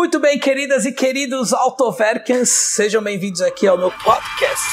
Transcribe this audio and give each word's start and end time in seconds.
Muito 0.00 0.18
bem, 0.18 0.38
queridas 0.38 0.86
e 0.86 0.92
queridos 0.92 1.52
Autoverkens, 1.52 2.48
sejam 2.48 3.02
bem-vindos 3.02 3.42
aqui 3.42 3.66
ao 3.66 3.76
meu 3.76 3.90
podcast. 3.90 4.64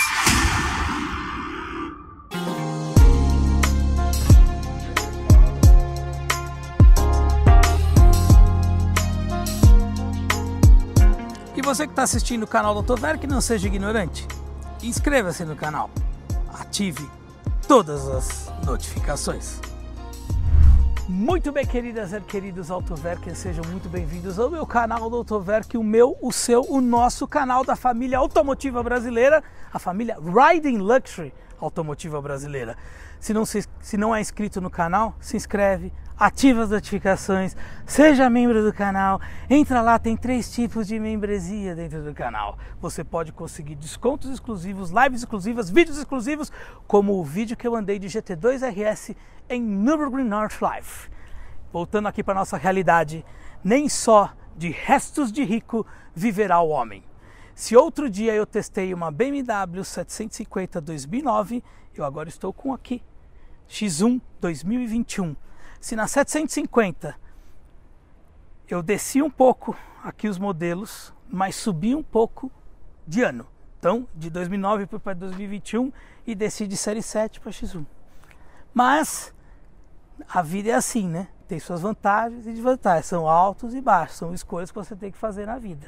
E 11.58 11.62
você 11.62 11.86
que 11.86 11.92
está 11.92 12.04
assistindo 12.04 12.44
o 12.44 12.48
canal 12.48 12.74
do 12.74 12.78
Autoverk, 12.78 13.28
não 13.28 13.42
seja 13.42 13.68
ignorante. 13.68 14.26
Inscreva-se 14.82 15.44
no 15.44 15.58
canal. 15.58 15.90
Ative 16.54 17.06
todas 17.68 18.08
as 18.08 18.50
notificações. 18.66 19.60
Muito 21.10 21.54
bem, 21.54 21.66
queridas 21.66 22.12
e 22.12 22.20
queridos 22.20 22.70
Autoverk, 22.70 23.34
sejam 23.34 23.64
muito 23.72 23.88
bem-vindos 23.88 24.38
ao 24.38 24.50
meu 24.50 24.66
canal 24.66 25.10
do 25.10 25.16
Autoverk, 25.16 25.78
o 25.78 25.84
meu, 25.84 26.18
o 26.22 26.34
seu, 26.34 26.66
o 26.68 26.82
nosso 26.82 27.26
canal 27.26 27.64
da 27.64 27.78
família 27.78 28.18
automotiva 28.18 28.84
brasileira, 28.84 29.42
a 29.72 29.80
família 29.80 30.18
Riding 30.20 30.80
Luxury 30.80 31.34
automotiva 31.60 32.22
brasileira. 32.22 32.76
Se 33.20 33.34
não, 33.34 33.46
se, 33.46 33.68
se 33.82 33.98
não 33.98 34.16
é 34.16 34.22
inscrito 34.22 34.62
no 34.62 34.70
canal, 34.70 35.16
se 35.20 35.36
inscreve, 35.36 35.92
ativa 36.18 36.64
as 36.64 36.70
notificações, 36.70 37.56
seja 37.86 38.30
membro 38.30 38.64
do 38.64 38.74
canal, 38.74 39.22
entra 39.50 39.82
lá, 39.82 40.00
tem 40.00 40.18
três 40.18 40.52
tipos 40.52 40.88
de 40.88 41.00
membresia 41.00 41.76
dentro 41.76 42.04
do 42.04 42.14
canal. 42.14 42.58
Você 42.80 43.04
pode 43.04 43.32
conseguir 43.32 43.76
descontos 43.76 44.32
exclusivos, 44.32 44.92
lives 44.92 45.22
exclusivas, 45.22 45.70
vídeos 45.70 45.98
exclusivos, 45.98 46.52
como 46.88 47.20
o 47.20 47.24
vídeo 47.24 47.58
que 47.58 47.68
eu 47.68 47.76
andei 47.76 48.00
de 48.00 48.08
GT2 48.08 48.62
RS 48.62 49.16
em 49.50 49.62
Nürburgring 49.62 50.28
Nordschleife. 50.28 51.10
Voltando 51.72 52.08
aqui 52.08 52.24
para 52.24 52.34
nossa 52.34 52.58
realidade, 52.58 53.26
nem 53.64 53.88
só 53.88 54.34
de 54.56 54.70
restos 54.70 55.32
de 55.32 55.44
rico 55.44 55.86
viverá 56.16 56.60
o 56.60 56.70
homem. 56.70 57.04
Se 57.58 57.76
outro 57.76 58.08
dia 58.08 58.36
eu 58.36 58.46
testei 58.46 58.94
uma 58.94 59.10
BMW 59.10 59.84
750 59.84 60.80
2009, 60.80 61.64
eu 61.96 62.06
agora 62.06 62.30
estou 62.30 62.54
com 62.54 62.72
aqui 62.72 63.02
X1 63.68 64.22
2021. 64.40 65.36
Se 65.82 65.96
na 65.96 66.08
750 66.08 67.20
eu 68.70 68.84
desci 68.84 69.24
um 69.24 69.30
pouco 69.32 69.76
aqui 70.04 70.28
os 70.28 70.38
modelos, 70.38 71.12
mas 71.28 71.56
subi 71.56 71.96
um 71.96 72.04
pouco 72.04 72.52
de 73.08 73.24
ano. 73.24 73.48
Então, 73.80 74.08
de 74.14 74.30
2009 74.30 74.86
para 74.86 75.16
2021 75.16 75.92
e 76.28 76.36
desci 76.36 76.68
de 76.68 76.78
série 76.78 77.02
7 77.02 77.40
para 77.40 77.52
X1. 77.52 77.84
Mas 78.72 79.34
a 80.30 80.44
vida 80.44 80.70
é 80.70 80.74
assim, 80.74 81.08
né? 81.08 81.28
Tem 81.48 81.60
suas 81.60 81.82
vantagens 81.82 82.46
e 82.46 82.52
desvantagens, 82.52 83.08
são 83.08 83.28
altos 83.28 83.74
e 83.74 83.82
baixos, 83.82 84.18
são 84.18 84.32
escolhas 84.32 84.70
que 84.70 84.78
você 84.78 84.96
tem 84.96 85.12
que 85.12 85.18
fazer 85.18 85.48
na 85.48 85.58
vida. 85.58 85.88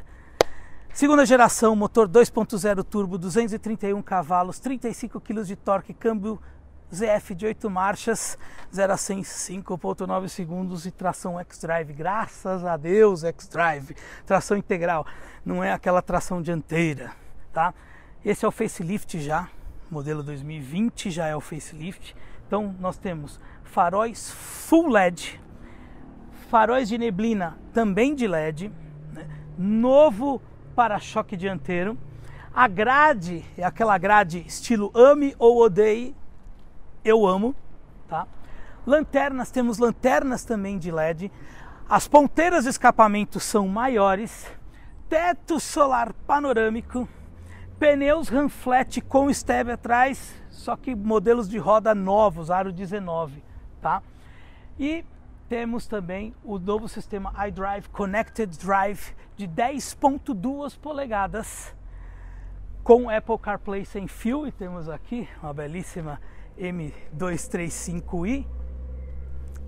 Segunda 0.94 1.26
geração, 1.26 1.76
motor 1.76 2.09
2.0 2.09 2.84
turbo, 2.84 3.18
231 3.18 4.02
cavalos, 4.02 4.59
35 4.59 5.22
kg 5.22 5.44
de 5.44 5.56
torque, 5.56 5.94
câmbio 5.94 6.42
ZF 6.94 7.36
de 7.36 7.46
8 7.46 7.70
marchas, 7.70 8.38
0 8.73 8.94
a 8.94 8.98
100 8.98 9.22
5.9 9.22 10.28
segundos 10.28 10.86
e 10.86 10.92
tração 10.92 11.40
X-Drive. 11.40 11.94
Graças 11.94 12.66
a 12.66 12.76
Deus, 12.76 13.23
X-Drive. 13.23 13.96
Tração 14.26 14.58
integral, 14.58 15.06
não 15.46 15.64
é 15.64 15.72
aquela 15.72 16.02
tração 16.02 16.42
dianteira, 16.42 17.12
tá? 17.53 17.74
Esse 18.26 18.44
é 18.44 18.48
o 18.48 18.52
facelift 18.52 19.20
já, 19.22 19.48
modelo 19.90 20.22
2020 20.24 21.12
já 21.12 21.28
é 21.28 21.36
o 21.36 21.40
facelift. 21.40 22.16
Então 22.46 22.76
nós 22.80 22.98
temos 22.98 23.40
faróis 23.64 24.31
full 24.31 24.90
LED, 24.90 25.40
faróis 26.50 26.90
de 26.90 26.98
neblina 26.98 27.58
também 27.72 28.16
de 28.16 28.28
LED, 28.28 28.72
né? 29.14 29.28
novo 29.58 30.42
para-choque 30.80 31.35
dianteiro. 31.35 31.97
A 32.55 32.66
grade 32.66 33.44
é 33.58 33.66
aquela 33.66 33.97
grade 33.97 34.39
estilo 34.47 34.89
ame 34.95 35.35
ou 35.38 35.61
odeie, 35.61 36.16
eu 37.03 37.28
amo, 37.28 37.53
tá? 38.07 38.25
Lanternas, 38.88 39.51
temos 39.51 39.78
lanternas 39.78 40.45
também 40.45 40.78
de 40.78 40.89
LED. 40.89 41.29
As 41.89 42.07
ponteiras 42.07 42.63
de 42.63 42.69
escapamento 42.69 43.41
são 43.41 43.68
maiores. 43.68 44.50
Teto 45.09 45.59
solar 45.59 46.13
panorâmico. 46.25 47.09
Pneus 47.78 48.29
Ranflat 48.29 49.01
com 49.01 49.34
step 49.34 49.72
atrás, 49.72 50.34
só 50.50 50.78
que 50.78 50.95
modelos 50.95 51.50
de 51.50 51.57
roda 51.57 51.94
novos, 51.94 52.50
aro 52.50 52.72
19, 52.72 53.44
tá? 53.81 54.01
E 54.79 55.03
temos 55.50 55.88
também 55.88 56.34
o 56.44 56.60
novo 56.60 56.88
sistema 56.88 57.34
iDrive 57.48 57.90
Connected 57.90 58.56
Drive 58.60 59.16
de 59.36 59.48
10.2 59.48 60.78
polegadas 60.78 61.76
com 62.84 63.10
Apple 63.10 63.40
CarPlay 63.40 63.84
sem 63.84 64.08
fio 64.08 64.46
e 64.46 64.52
temos 64.52 64.88
aqui 64.88 65.28
uma 65.42 65.52
belíssima 65.52 66.22
M235i 66.56 68.46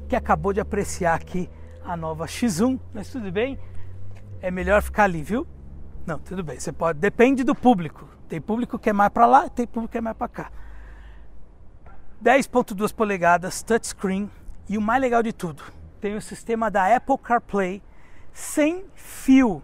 que 0.08 0.16
acabou 0.16 0.53
de 0.53 0.59
apreciar 0.59 1.16
aqui 1.16 1.50
a 1.84 1.98
nova 1.98 2.25
X1, 2.25 2.80
mas 2.94 3.09
tudo 3.09 3.31
bem, 3.31 3.58
é 4.40 4.52
melhor 4.52 4.84
ficar 4.84 5.06
ali, 5.06 5.24
viu? 5.24 5.48
Não, 6.06 6.19
tudo 6.19 6.44
bem, 6.44 6.59
você 6.59 6.72
pode, 6.72 7.00
depende 7.00 7.44
do 7.44 7.56
público. 7.56 8.08
Tem 8.30 8.40
público 8.40 8.78
que 8.78 8.92
é 8.92 8.94
mais 8.94 9.12
para 9.12 9.25
lá, 9.25 9.50
tem 9.50 9.66
público 9.66 9.94
que 9.94 9.98
é 9.98 10.02
mais 10.02 10.16
para 10.16 10.28
cá. 10.28 10.52
10.2 12.24 12.94
polegadas, 12.94 13.63
touchscreen 13.63 14.30
e 14.69 14.77
o 14.77 14.81
mais 14.81 15.01
legal 15.01 15.22
de 15.22 15.33
tudo, 15.33 15.63
tem 15.99 16.16
o 16.16 16.22
sistema 16.22 16.72
da 16.72 16.95
Apple 16.95 17.17
CarPlay 17.17 17.81
sem 18.33 18.85
fio. 18.95 19.61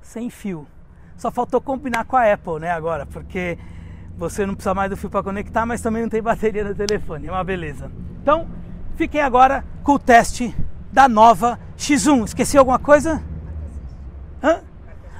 Sem 0.00 0.30
fio. 0.30 0.66
Só 1.16 1.30
faltou 1.30 1.60
combinar 1.60 2.04
com 2.04 2.16
a 2.16 2.32
Apple, 2.32 2.60
né, 2.60 2.70
agora, 2.70 3.06
porque 3.06 3.58
você 4.16 4.46
não 4.46 4.54
precisa 4.54 4.74
mais 4.74 4.90
do 4.90 4.96
fio 4.96 5.10
para 5.10 5.22
conectar, 5.22 5.64
mas 5.66 5.80
também 5.80 6.02
não 6.02 6.08
tem 6.08 6.22
bateria 6.22 6.64
no 6.64 6.74
telefone. 6.74 7.26
É 7.26 7.30
uma 7.30 7.44
beleza. 7.44 7.90
Então, 8.22 8.48
fiquem 8.96 9.20
agora 9.20 9.64
com 9.82 9.92
o 9.92 9.98
teste 9.98 10.54
da 10.92 11.08
nova 11.08 11.58
X1. 11.76 12.24
Esqueci 12.24 12.56
alguma 12.56 12.78
coisa? 12.78 13.22
Hã? 14.42 14.62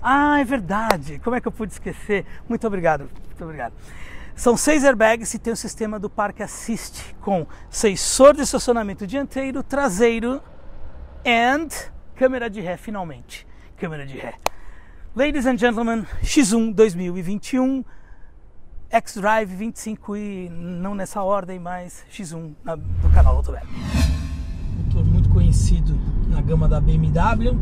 Ah, 0.02 0.40
é 0.40 0.44
verdade. 0.44 1.18
Como 1.20 1.34
é 1.34 1.40
que 1.40 1.48
eu 1.48 1.52
pude 1.52 1.72
esquecer? 1.72 2.26
Muito 2.48 2.66
obrigado. 2.66 3.08
Muito 3.26 3.44
obrigado. 3.44 3.72
São 4.34 4.56
seis 4.56 4.84
airbags 4.84 5.32
e 5.32 5.38
tem 5.38 5.52
o 5.52 5.56
sistema 5.56 5.98
do 5.98 6.10
Parque 6.10 6.42
Assist 6.42 7.14
com 7.20 7.46
sensor 7.70 8.34
de 8.34 8.42
estacionamento 8.42 9.06
dianteiro, 9.06 9.62
traseiro 9.62 10.42
and 11.24 11.68
câmera 12.16 12.50
de 12.50 12.60
ré 12.60 12.76
finalmente. 12.76 13.46
Câmera 13.76 14.04
de 14.04 14.18
ré. 14.18 14.34
Ladies 15.14 15.46
and 15.46 15.56
gentlemen, 15.56 16.04
X1 16.22 16.74
2021 16.74 17.84
X-Drive 18.90 19.54
25 19.54 20.16
e 20.16 20.48
não 20.50 20.94
nessa 20.94 21.22
ordem, 21.22 21.58
mas 21.58 22.04
X1 22.12 22.54
na, 22.64 22.74
do 22.74 23.10
canal 23.14 23.36
Autoweb. 23.36 23.66
Motor 24.84 25.04
muito 25.04 25.28
conhecido 25.28 25.96
na 26.28 26.40
gama 26.40 26.68
da 26.68 26.80
BMW 26.80 27.56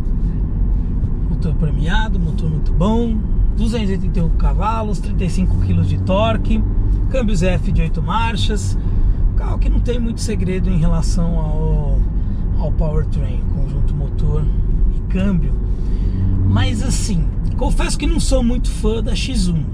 motor 1.42 1.54
premiado, 1.56 2.20
motor 2.20 2.48
muito 2.48 2.72
bom, 2.72 3.18
281 3.56 4.30
cavalos, 4.36 4.98
35 4.98 5.56
kg 5.58 5.82
de 5.82 5.98
torque, 5.98 6.62
câmbios 7.10 7.42
F 7.42 7.72
de 7.72 7.82
8 7.82 8.02
marchas, 8.02 8.76
carro 9.36 9.58
que 9.58 9.68
não 9.68 9.80
tem 9.80 9.98
muito 9.98 10.20
segredo 10.20 10.68
em 10.68 10.78
relação 10.78 11.38
ao, 11.38 11.98
ao 12.58 12.72
powertrain, 12.72 13.42
conjunto 13.54 13.94
motor 13.94 14.44
e 14.96 15.12
câmbio. 15.12 15.52
Mas 16.48 16.82
assim, 16.82 17.26
confesso 17.56 17.98
que 17.98 18.06
não 18.06 18.20
sou 18.20 18.42
muito 18.42 18.70
fã 18.70 19.02
da 19.02 19.12
X1, 19.12 19.64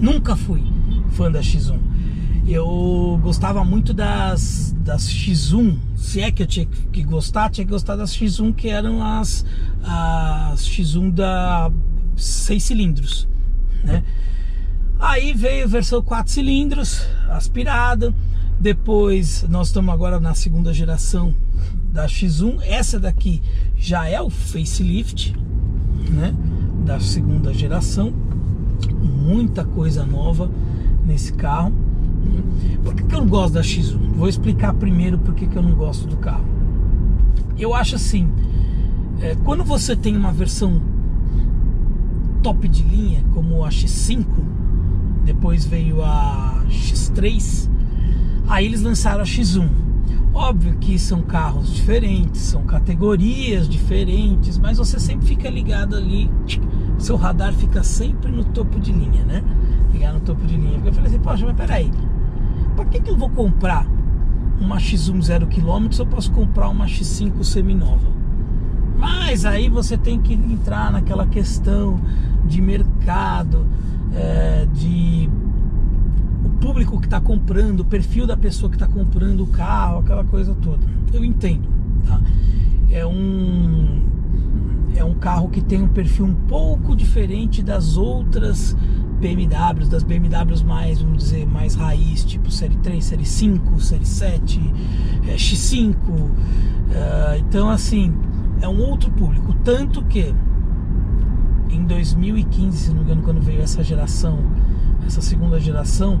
nunca 0.00 0.36
fui 0.36 0.62
fã 1.10 1.30
da 1.30 1.40
X1 1.40 1.86
eu 2.48 3.18
gostava 3.22 3.64
muito 3.64 3.92
das, 3.92 4.74
das 4.78 5.08
X1, 5.08 5.76
se 5.96 6.20
é 6.20 6.30
que 6.30 6.42
eu 6.42 6.46
tinha 6.46 6.66
que 6.66 7.02
gostar, 7.02 7.50
tinha 7.50 7.64
que 7.64 7.72
gostar 7.72 7.96
das 7.96 8.16
X1 8.16 8.54
que 8.54 8.68
eram 8.68 9.02
as, 9.02 9.44
as 9.82 10.60
X1 10.60 11.12
da 11.12 11.70
6 12.16 12.62
cilindros, 12.62 13.28
né? 13.84 14.02
Aí 14.98 15.34
veio 15.34 15.64
a 15.64 15.68
versão 15.68 16.02
4 16.02 16.32
cilindros, 16.32 17.06
aspirada. 17.28 18.14
Depois 18.58 19.44
nós 19.48 19.68
estamos 19.68 19.92
agora 19.92 20.18
na 20.18 20.34
segunda 20.34 20.72
geração 20.72 21.34
da 21.92 22.06
X1. 22.06 22.60
Essa 22.62 22.98
daqui 22.98 23.42
já 23.76 24.08
é 24.08 24.20
o 24.20 24.30
facelift, 24.30 25.36
né? 26.10 26.34
Da 26.84 26.98
segunda 26.98 27.52
geração. 27.52 28.12
Muita 29.02 29.64
coisa 29.64 30.06
nova 30.06 30.50
nesse 31.04 31.32
carro. 31.34 31.72
Por 32.82 32.94
que, 32.94 33.02
que 33.02 33.14
eu 33.14 33.20
não 33.20 33.28
gosto 33.28 33.54
da 33.54 33.60
X1? 33.60 34.12
Vou 34.14 34.28
explicar 34.28 34.72
primeiro 34.74 35.18
por 35.18 35.34
que, 35.34 35.46
que 35.46 35.56
eu 35.56 35.62
não 35.62 35.74
gosto 35.74 36.06
do 36.06 36.16
carro. 36.16 36.44
Eu 37.58 37.74
acho 37.74 37.96
assim, 37.96 38.30
é, 39.20 39.36
quando 39.44 39.64
você 39.64 39.94
tem 39.94 40.16
uma 40.16 40.32
versão 40.32 40.80
top 42.46 42.68
de 42.68 42.84
linha, 42.84 43.24
como 43.34 43.64
a 43.64 43.70
X5, 43.70 44.24
depois 45.24 45.64
veio 45.64 46.00
a 46.00 46.62
X3, 46.68 47.68
aí 48.46 48.66
eles 48.66 48.82
lançaram 48.82 49.22
a 49.22 49.24
X1. 49.24 49.68
Óbvio 50.32 50.76
que 50.76 50.96
são 50.96 51.22
carros 51.22 51.74
diferentes, 51.74 52.42
são 52.42 52.62
categorias 52.62 53.68
diferentes, 53.68 54.58
mas 54.58 54.78
você 54.78 55.00
sempre 55.00 55.26
fica 55.26 55.50
ligado 55.50 55.96
ali, 55.96 56.30
seu 56.98 57.16
radar 57.16 57.52
fica 57.52 57.82
sempre 57.82 58.30
no 58.30 58.44
topo 58.44 58.78
de 58.78 58.92
linha, 58.92 59.24
né? 59.24 59.42
Ligar 59.92 60.14
no 60.14 60.20
topo 60.20 60.46
de 60.46 60.56
linha. 60.56 60.74
Porque 60.74 60.90
eu 60.90 60.92
falei 60.92 61.08
assim, 61.10 61.18
poxa, 61.18 61.44
mas 61.46 61.56
peraí, 61.56 61.90
pra 62.76 62.84
que, 62.84 63.00
que 63.00 63.10
eu 63.10 63.16
vou 63.16 63.28
comprar 63.28 63.84
uma 64.60 64.76
X1 64.76 65.20
zero 65.20 65.48
km 65.48 65.90
se 65.90 66.00
eu 66.00 66.06
posso 66.06 66.30
comprar 66.30 66.68
uma 66.68 66.86
X5 66.86 67.42
seminova? 67.42 68.14
Mas 68.96 69.44
aí 69.44 69.68
você 69.68 69.98
tem 69.98 70.20
que 70.20 70.32
entrar 70.32 70.92
naquela 70.92 71.26
questão 71.26 72.00
de 72.46 72.62
mercado, 72.62 73.66
é, 74.14 74.66
de 74.72 75.28
público 76.60 76.98
que 76.98 77.06
está 77.06 77.20
comprando, 77.20 77.80
o 77.80 77.84
perfil 77.84 78.26
da 78.26 78.36
pessoa 78.36 78.70
que 78.70 78.76
está 78.76 78.86
comprando 78.86 79.42
o 79.42 79.46
carro, 79.46 80.00
aquela 80.00 80.24
coisa 80.24 80.54
toda. 80.54 80.86
Eu 81.12 81.24
entendo, 81.24 81.68
tá? 82.06 82.20
É 82.90 83.06
um 83.06 84.04
é 84.96 85.04
um 85.04 85.14
carro 85.14 85.48
que 85.50 85.60
tem 85.60 85.82
um 85.82 85.88
perfil 85.88 86.24
um 86.24 86.34
pouco 86.34 86.96
diferente 86.96 87.62
das 87.62 87.96
outras 87.98 88.74
BMWs, 89.20 89.88
das 89.88 90.02
BMWs 90.02 90.62
mais, 90.62 91.00
vamos 91.00 91.24
dizer, 91.24 91.46
mais 91.46 91.74
raiz, 91.74 92.24
tipo 92.24 92.50
série 92.50 92.76
3, 92.76 93.04
série 93.04 93.26
5, 93.26 93.80
série 93.80 94.06
7, 94.06 94.60
é, 95.28 95.34
X5. 95.34 95.94
É, 96.90 97.38
então, 97.38 97.68
assim, 97.68 98.14
é 98.60 98.68
um 98.68 98.80
outro 98.80 99.10
público. 99.10 99.54
Tanto 99.64 100.02
que 100.04 100.34
em 101.76 101.84
2015, 101.84 102.76
se 102.76 102.88
não 102.88 102.96
me 102.96 103.02
engano, 103.02 103.22
quando 103.22 103.40
veio 103.40 103.60
essa 103.60 103.82
geração, 103.82 104.38
essa 105.06 105.20
segunda 105.20 105.60
geração, 105.60 106.20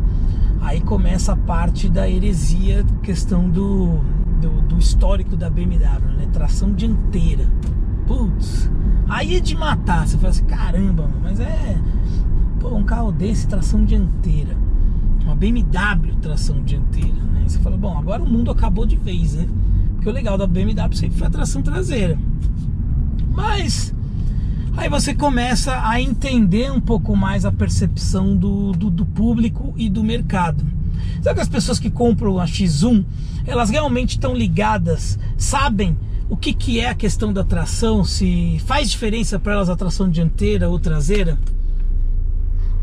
Aí 0.60 0.80
começa 0.80 1.32
a 1.32 1.36
parte 1.36 1.88
da 1.88 2.08
heresia, 2.08 2.84
questão 3.02 3.48
do, 3.48 4.00
do, 4.40 4.62
do 4.62 4.78
histórico 4.78 5.36
da 5.36 5.48
BMW, 5.48 5.78
né? 6.16 6.28
Tração 6.32 6.72
dianteira. 6.72 7.46
Putz, 8.06 8.70
aí 9.08 9.36
é 9.36 9.40
de 9.40 9.56
matar. 9.56 10.06
Você 10.06 10.16
fala 10.16 10.30
assim, 10.30 10.44
caramba, 10.44 11.08
mas 11.22 11.40
é. 11.40 11.78
Pô, 12.58 12.74
um 12.74 12.84
carro 12.84 13.12
desse, 13.12 13.46
tração 13.46 13.84
dianteira. 13.84 14.56
Uma 15.22 15.36
BMW 15.36 16.16
tração 16.20 16.62
dianteira, 16.64 17.22
né? 17.32 17.44
Você 17.46 17.58
fala, 17.58 17.76
bom, 17.76 17.96
agora 17.96 18.22
o 18.22 18.28
mundo 18.28 18.50
acabou 18.50 18.86
de 18.86 18.96
vez, 18.96 19.34
né? 19.34 19.46
Porque 19.94 20.08
o 20.08 20.12
legal 20.12 20.36
da 20.36 20.46
BMW 20.46 20.96
sempre 20.96 21.18
foi 21.18 21.26
a 21.26 21.30
tração 21.30 21.62
traseira. 21.62 22.18
Mas 23.30 23.94
Aí 24.76 24.90
você 24.90 25.14
começa 25.14 25.88
a 25.88 26.00
entender 26.00 26.70
um 26.70 26.80
pouco 26.80 27.16
mais 27.16 27.46
a 27.46 27.50
percepção 27.50 28.36
do, 28.36 28.72
do, 28.72 28.90
do 28.90 29.06
público 29.06 29.72
e 29.74 29.88
do 29.88 30.04
mercado. 30.04 30.62
Sabe 31.22 31.36
que 31.36 31.40
as 31.40 31.48
pessoas 31.48 31.78
que 31.78 31.90
compram 31.90 32.38
a 32.38 32.44
X1, 32.44 33.04
elas 33.46 33.70
realmente 33.70 34.10
estão 34.10 34.34
ligadas, 34.34 35.18
sabem 35.36 35.96
o 36.28 36.36
que, 36.36 36.52
que 36.52 36.78
é 36.78 36.90
a 36.90 36.94
questão 36.94 37.32
da 37.32 37.42
tração, 37.42 38.04
se 38.04 38.60
faz 38.66 38.90
diferença 38.90 39.38
para 39.38 39.54
elas 39.54 39.70
a 39.70 39.76
tração 39.76 40.10
dianteira 40.10 40.68
ou 40.68 40.78
traseira? 40.78 41.38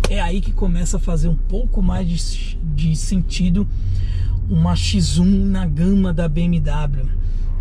É 0.10 0.20
aí 0.20 0.42
que 0.42 0.52
começa 0.52 0.98
a 0.98 1.00
fazer 1.00 1.28
um 1.28 1.36
pouco 1.36 1.82
mais 1.82 2.08
de, 2.08 2.58
de 2.74 2.96
sentido 2.96 3.68
uma 4.50 4.74
X1 4.74 5.46
na 5.46 5.66
gama 5.66 6.12
da 6.12 6.28
BMW 6.28 7.08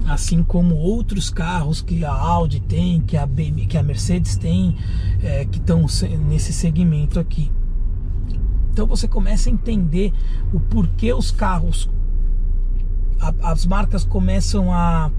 assim 0.08 0.42
como 0.42 0.74
outros 0.76 1.30
carros 1.30 1.80
que 1.80 2.04
a 2.04 2.12
Audi 2.12 2.60
tem, 2.60 3.00
que 3.00 3.16
a, 3.16 3.26
BMW, 3.26 3.66
que 3.66 3.78
a 3.78 3.82
Mercedes 3.82 4.36
tem, 4.36 4.76
é, 5.22 5.44
que 5.44 5.58
estão 5.58 5.86
nesse 6.28 6.52
segmento 6.52 7.18
aqui. 7.20 7.50
Então 8.72 8.86
você 8.86 9.06
começa 9.06 9.48
a 9.48 9.52
entender 9.52 10.12
o 10.52 10.58
porquê 10.58 11.12
os 11.12 11.30
carros, 11.30 11.90
a, 13.20 13.50
as 13.50 13.66
marcas 13.66 14.04
começam 14.04 14.72
a 14.72 15.10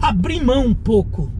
abrir 0.00 0.42
mão 0.42 0.66
um 0.66 0.74
pouco 0.74 1.30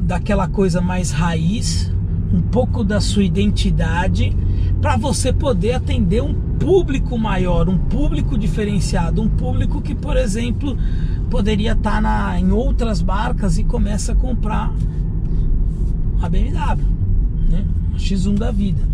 daquela 0.00 0.46
coisa 0.48 0.80
mais 0.80 1.10
raiz, 1.10 1.90
um 2.32 2.42
pouco 2.42 2.84
da 2.84 3.00
sua 3.00 3.24
identidade, 3.24 4.36
para 4.84 4.98
você 4.98 5.32
poder 5.32 5.72
atender 5.72 6.22
um 6.22 6.34
público 6.58 7.16
maior, 7.16 7.70
um 7.70 7.78
público 7.78 8.36
diferenciado, 8.36 9.22
um 9.22 9.28
público 9.30 9.80
que, 9.80 9.94
por 9.94 10.14
exemplo, 10.14 10.76
poderia 11.30 11.72
estar 11.72 12.02
tá 12.02 12.38
em 12.38 12.52
outras 12.52 13.02
marcas 13.02 13.56
e 13.56 13.64
começa 13.64 14.12
a 14.12 14.14
comprar 14.14 14.70
a 16.20 16.28
BMW, 16.28 16.84
né? 17.48 17.64
a 17.94 17.96
X1 17.96 18.36
da 18.36 18.50
vida. 18.50 18.86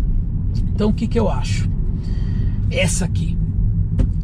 Então 0.73 0.91
o 0.91 0.93
que, 0.93 1.09
que 1.09 1.19
eu 1.19 1.29
acho? 1.29 1.69
Essa 2.71 3.03
aqui, 3.03 3.37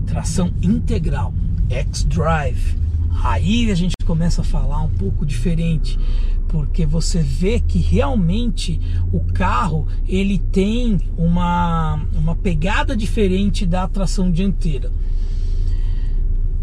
tração 0.06 0.54
integral, 0.62 1.34
X-Drive. 1.70 2.78
Aí 3.26 3.70
a 3.70 3.76
gente 3.76 3.94
começa 4.06 4.40
a 4.40 4.46
falar 4.46 4.82
um 4.84 4.92
pouco 4.92 5.26
diferente 5.26 6.00
porque 6.48 6.86
você 6.86 7.22
vê 7.22 7.60
que 7.60 7.78
realmente 7.78 8.80
o 9.12 9.20
carro 9.20 9.88
ele 10.08 10.40
tem 10.40 11.00
uma, 11.18 12.02
uma 12.14 12.36
pegada 12.36 12.96
diferente 12.96 13.66
da 13.66 13.88
tração 13.88 14.32
dianteira. 14.32 14.92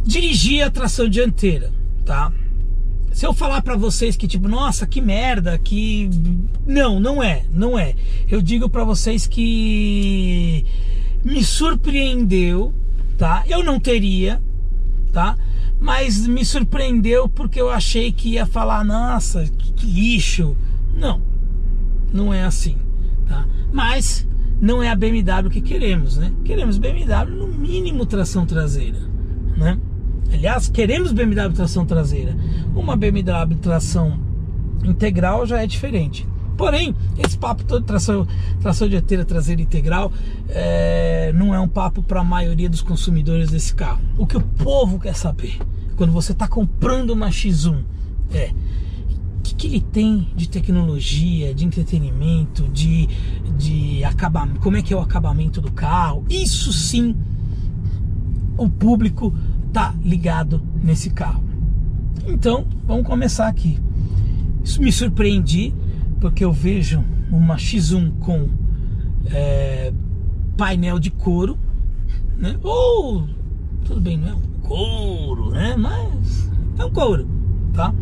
Dirigir 0.05 0.65
a 0.65 0.71
tração 0.71 1.09
dianteira, 1.09 1.73
tá? 2.05 2.33
Se 3.13 3.25
eu 3.25 3.33
falar 3.33 3.63
para 3.63 3.77
vocês 3.77 4.17
que 4.17 4.27
tipo, 4.27 4.49
nossa, 4.49 4.87
que 4.87 5.01
merda, 5.01 5.57
que 5.57 6.11
não, 6.67 6.99
não 6.99 7.23
é, 7.23 7.45
não 7.53 7.79
é. 7.79 7.95
Eu 8.29 8.43
digo 8.43 8.69
para 8.69 8.85
vocês 8.85 9.27
que 9.27 10.67
me 11.25 11.45
surpreendeu, 11.45 12.75
tá? 13.17 13.45
Eu 13.47 13.63
não 13.63 13.79
teria, 13.79 14.43
tá? 15.13 15.37
Mas 15.81 16.27
me 16.27 16.45
surpreendeu 16.45 17.29
porque 17.29 17.61
eu 17.61 17.71
achei 17.71 18.13
que 18.13 18.31
ia 18.31 18.47
falar, 18.47 18.85
nossa, 18.85 19.45
que 19.45 19.87
lixo. 19.87 20.57
Não, 20.97 21.21
não 22.13 22.33
é 22.33 22.45
assim, 22.45 22.77
tá? 23.29 23.47
Mas 23.73 24.27
não 24.61 24.83
é 24.83 24.89
a 24.89 24.95
BMW 24.95 25.51
que 25.51 25.61
queremos, 25.61 26.17
né? 26.17 26.33
Queremos 26.45 26.79
BMW 26.79 27.37
no 27.37 27.49
mínimo 27.49 28.07
tração 28.07 28.47
traseira, 28.47 28.99
né? 29.57 29.79
Aliás, 30.33 30.69
queremos 30.69 31.13
BMW 31.13 31.53
tração 31.55 31.85
traseira. 31.85 32.37
Uma 32.75 32.97
BMW 32.97 33.57
tração 33.61 34.19
integral 34.85 35.47
já 35.47 35.63
é 35.63 35.67
diferente. 35.67 36.27
Porém, 36.57 36.95
esse 37.19 37.37
papo 37.37 37.65
todo 37.65 37.85
tração, 37.85 38.27
tração 38.61 38.89
dianteira 38.89 39.25
traseira 39.25 39.61
integral 39.61 40.13
é, 40.49 41.33
não 41.35 41.55
é 41.55 41.61
um 41.61 41.69
papo 41.69 42.03
para 42.03 42.21
a 42.21 42.25
maioria 42.25 42.69
dos 42.69 42.81
consumidores 42.81 43.51
desse 43.51 43.75
carro. 43.75 44.01
O 44.17 44.27
que 44.27 44.37
o 44.37 44.41
povo 44.41 44.99
quer 44.99 45.15
saber 45.15 45.59
quando 45.97 46.13
você 46.13 46.33
está 46.33 46.47
comprando 46.47 47.11
uma 47.11 47.29
X1 47.29 47.83
é 48.33 48.53
o 49.39 49.43
que, 49.43 49.55
que, 49.55 49.67
ele 49.67 49.81
tem 49.81 50.29
de 50.35 50.49
tecnologia, 50.49 51.55
de 51.55 51.65
entretenimento, 51.65 52.67
de, 52.69 53.09
de 53.59 54.03
acabamento, 54.05 54.61
como 54.61 54.77
é 54.77 54.83
que 54.83 54.95
é 54.95 54.97
o 54.97 55.01
acabamento 55.01 55.61
do 55.61 55.71
carro. 55.71 56.25
Isso 56.31 56.73
sim, 56.73 57.15
o 58.57 58.69
público 58.69 59.35
tá 59.73 59.95
ligado 60.03 60.63
nesse 60.83 61.11
carro. 61.11 61.45
Então, 62.27 62.65
vamos 62.87 63.07
começar 63.07 63.49
aqui. 63.49 63.79
Isso 64.65 64.81
me 64.81 64.91
surpreendi 64.91 65.75
porque 66.21 66.45
eu 66.45 66.53
vejo 66.53 67.05
uma 67.31 67.57
X1 67.57 68.13
com 68.21 68.49
é, 69.27 69.93
painel 70.57 70.99
de 70.99 71.11
couro, 71.11 71.59
né? 72.37 72.57
Ou 72.63 73.27
tudo 73.85 74.01
bem, 74.01 74.17
não 74.17 74.29
é 74.29 74.35
um 74.35 74.61
couro, 74.63 75.51
né? 75.51 75.77
Mas 75.77 76.51
é 76.79 76.85
um 76.85 76.91
couro, 76.91 77.27
tá? 77.73 77.95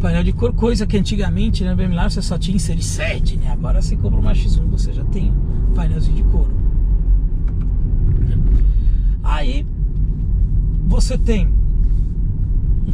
Painel 0.00 0.24
de 0.24 0.32
couro, 0.32 0.54
coisa 0.54 0.86
que 0.86 0.96
antigamente 0.96 1.64
na 1.64 1.74
né, 1.74 1.86
BMW 1.86 2.10
você 2.10 2.22
só 2.22 2.38
tinha 2.38 2.56
em 2.56 2.60
série 2.60 2.82
7, 2.82 3.36
né? 3.36 3.50
Agora 3.50 3.80
você 3.80 3.96
compra 3.96 4.18
uma 4.18 4.32
X1, 4.32 4.68
você 4.68 4.92
já 4.92 5.04
tem 5.04 5.32
painelzinho 5.74 6.16
de 6.16 6.22
couro. 6.24 6.52
Aí 9.22 9.66
você 10.86 11.16
tem 11.16 11.48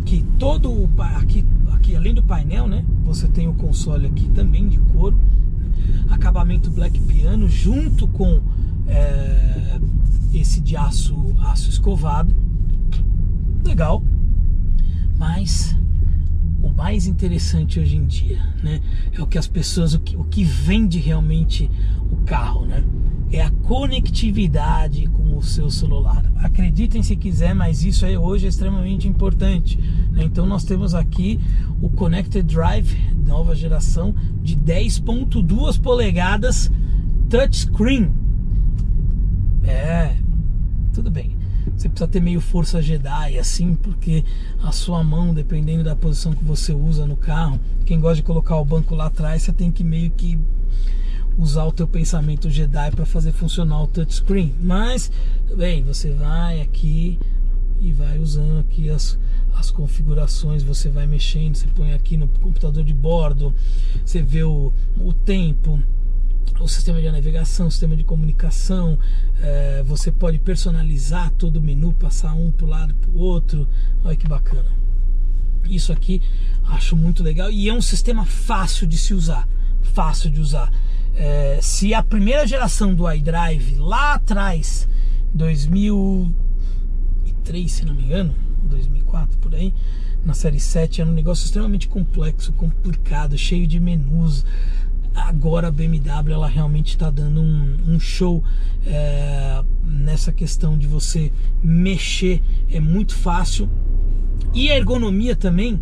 que 0.05 0.23
todo 0.39 0.89
aqui 1.17 1.45
aqui 1.89 1.97
além 1.97 2.13
do 2.13 2.23
painel, 2.23 2.69
né? 2.69 2.85
Você 3.05 3.27
tem 3.29 3.49
o 3.49 3.55
console 3.55 4.07
aqui 4.07 4.29
também 4.35 4.69
de 4.69 4.79
couro, 4.79 5.17
acabamento 6.11 6.71
black 6.71 7.01
piano 7.01 7.49
junto 7.49 8.07
com 8.09 8.41
é, 8.87 9.81
esse 10.35 10.61
de 10.61 10.77
aço 10.77 11.35
aço 11.41 11.71
escovado, 11.71 12.35
legal. 13.65 14.03
Mas 15.17 15.75
o 16.63 16.69
mais 16.69 17.07
interessante 17.07 17.81
hoje 17.81 17.97
em 17.97 18.05
dia, 18.05 18.39
né, 18.63 18.81
é 19.13 19.23
o 19.23 19.27
que 19.27 19.39
as 19.39 19.49
pessoas, 19.49 19.95
o 19.95 20.01
que, 20.01 20.15
o 20.15 20.25
que 20.25 20.45
vende 20.45 20.99
realmente 20.99 21.71
o 22.13 22.17
carro, 22.25 22.67
né? 22.67 22.85
É 23.31 23.43
a 23.43 23.51
conectividade 23.51 25.07
com 25.09 25.37
o 25.37 25.43
seu 25.43 25.71
celular. 25.71 26.25
Acreditem 26.37 27.03
se 27.03 27.15
quiser, 27.15 27.55
mas 27.55 27.85
isso 27.85 28.07
é 28.07 28.19
hoje 28.19 28.47
extremamente 28.47 29.07
importante. 29.07 29.79
Né? 30.13 30.25
Então 30.25 30.47
nós 30.47 30.65
temos 30.65 30.95
aqui 30.95 31.39
o 31.81 31.91
Connected 31.91 32.47
Drive 32.47 32.97
nova 33.29 33.55
geração 33.55 34.15
de 34.43 34.57
10.2 34.57 35.81
polegadas 35.81 36.71
touchscreen. 37.29 38.11
É, 39.63 40.17
tudo 40.95 41.11
bem. 41.11 41.37
você 41.77 41.89
precisa 41.89 42.09
ter 42.09 42.21
meio 42.21 42.41
força 42.41 42.81
Jedi, 42.81 43.39
assim, 43.39 43.75
porque 43.75 44.25
a 44.63 44.73
sua 44.73 45.05
mão, 45.05 45.35
dependendo 45.35 45.85
da 45.85 45.95
posição 45.95 46.33
que 46.33 46.43
você 46.43 46.73
usa 46.73 47.07
no 47.07 47.17
carro, 47.17 47.61
quem 47.85 48.01
gosta 48.01 48.17
de 48.17 48.23
colocar 48.23 48.57
o 48.57 48.65
banco 48.65 48.95
lá 48.95 49.07
atrás, 49.07 49.43
você 49.43 49.53
tem 49.53 49.71
que 49.71 49.85
meio 49.85 50.11
que 50.11 50.39
usar 51.39 51.65
o 51.65 51.73
teu 51.73 51.87
pensamento 51.87 52.51
Jedi 52.51 52.91
para 52.91 53.07
fazer 53.07 53.33
funcionar 53.33 53.83
o 53.83 53.87
touchscreen. 53.87 54.53
Mas, 54.61 55.11
bem, 55.57 55.83
você 55.85 56.11
vai 56.11 56.61
aqui 56.61 57.19
e 57.81 57.93
vai 57.93 58.19
usando 58.19 58.59
aqui 58.59 58.91
as, 58.91 59.17
as 59.55 59.71
configurações, 59.71 60.65
você 60.65 60.89
vai 60.89 61.07
mexendo, 61.07 61.55
você 61.55 61.69
põe 61.69 61.93
aqui 61.93 62.17
no 62.17 62.27
computador 62.27 62.83
de 62.83 62.93
bordo, 62.93 63.55
você 64.05 64.21
vê 64.21 64.43
o, 64.43 64.73
o 64.99 65.13
tempo, 65.13 65.81
o 66.61 66.67
sistema 66.67 67.01
de 67.01 67.09
navegação, 67.11 67.69
o 67.69 67.71
sistema 67.71 67.95
de 67.95 68.03
comunicação, 68.03 68.99
é, 69.41 69.83
você 69.85 70.11
pode 70.11 70.41
personalizar 70.41 71.31
todo 71.33 71.59
o 71.59 71.63
menu, 71.63 71.93
passar 71.93 72.35
um 72.35 72.51
para 72.51 72.67
o 72.67 72.69
lado 72.69 72.95
para 72.95 73.11
o 73.11 73.19
outro, 73.19 73.69
olha 74.05 74.17
que 74.17 74.27
bacana. 74.27 74.77
Isso 75.69 75.93
aqui 75.93 76.21
acho 76.65 76.97
muito 76.97 77.23
legal 77.23 77.51
e 77.51 77.69
é 77.69 77.73
um 77.73 77.81
sistema 77.81 78.25
fácil 78.25 78.87
de 78.87 78.99
se 78.99 79.15
usar, 79.15 79.49
fácil 79.83 80.31
de 80.31 80.41
usar. 80.41 80.73
É, 81.21 81.59
se 81.61 81.93
a 81.93 82.01
primeira 82.03 82.47
geração 82.47 82.95
do 82.95 83.13
iDrive 83.13 83.75
lá 83.75 84.15
atrás, 84.15 84.89
2003 85.35 87.73
se 87.73 87.85
não 87.85 87.93
me 87.93 88.05
engano, 88.05 88.33
2004 88.63 89.37
por 89.39 89.53
aí, 89.53 89.75
na 90.25 90.33
série 90.33 90.61
7 90.61 91.01
era 91.01 91.11
um 91.11 91.13
negócio 91.13 91.45
extremamente 91.45 91.89
complexo, 91.89 92.53
complicado, 92.53 93.37
cheio 93.37 93.67
de 93.67 93.81
menus. 93.81 94.47
Agora 95.13 95.67
a 95.67 95.73
BMW 95.73 96.33
ela 96.33 96.47
realmente 96.47 96.91
está 96.91 97.11
dando 97.11 97.41
um, 97.41 97.77
um 97.89 97.99
show 97.99 98.45
é, 98.87 99.61
nessa 99.83 100.31
questão 100.31 100.79
de 100.79 100.87
você 100.87 101.33
mexer, 101.61 102.41
é 102.71 102.79
muito 102.79 103.17
fácil. 103.17 103.69
E 104.55 104.71
a 104.71 104.77
ergonomia 104.77 105.35
também 105.35 105.81